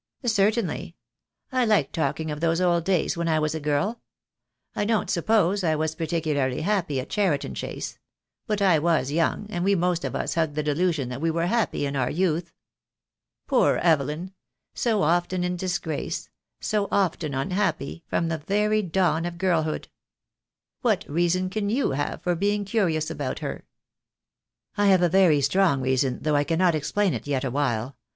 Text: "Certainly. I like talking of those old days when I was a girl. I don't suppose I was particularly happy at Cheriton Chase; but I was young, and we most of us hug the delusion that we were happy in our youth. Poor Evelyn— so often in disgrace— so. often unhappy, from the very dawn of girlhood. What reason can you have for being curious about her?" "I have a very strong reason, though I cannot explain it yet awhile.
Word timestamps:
"Certainly. 0.25 0.95
I 1.51 1.63
like 1.63 1.91
talking 1.91 2.31
of 2.31 2.39
those 2.39 2.59
old 2.59 2.85
days 2.85 3.15
when 3.15 3.27
I 3.27 3.37
was 3.37 3.53
a 3.53 3.59
girl. 3.59 4.01
I 4.75 4.83
don't 4.83 5.11
suppose 5.11 5.63
I 5.63 5.75
was 5.75 5.93
particularly 5.93 6.61
happy 6.61 6.99
at 6.99 7.11
Cheriton 7.11 7.53
Chase; 7.53 7.99
but 8.47 8.63
I 8.63 8.79
was 8.79 9.11
young, 9.11 9.45
and 9.51 9.63
we 9.63 9.75
most 9.75 10.03
of 10.03 10.15
us 10.15 10.33
hug 10.33 10.55
the 10.55 10.63
delusion 10.63 11.09
that 11.09 11.21
we 11.21 11.29
were 11.29 11.45
happy 11.45 11.85
in 11.85 11.95
our 11.95 12.09
youth. 12.09 12.51
Poor 13.45 13.75
Evelyn— 13.77 14.33
so 14.85 15.03
often 15.03 15.43
in 15.43 15.55
disgrace— 15.55 16.31
so. 16.71 16.87
often 16.91 17.35
unhappy, 17.35 18.03
from 18.07 18.27
the 18.27 18.39
very 18.39 18.81
dawn 18.81 19.23
of 19.23 19.37
girlhood. 19.37 19.87
What 20.81 21.05
reason 21.07 21.47
can 21.47 21.69
you 21.69 21.91
have 21.91 22.23
for 22.23 22.33
being 22.33 22.65
curious 22.65 23.11
about 23.11 23.37
her?" 23.37 23.67
"I 24.75 24.87
have 24.87 25.03
a 25.03 25.09
very 25.09 25.41
strong 25.41 25.79
reason, 25.79 26.21
though 26.23 26.35
I 26.35 26.43
cannot 26.43 26.73
explain 26.73 27.13
it 27.13 27.27
yet 27.27 27.43
awhile. 27.43 27.95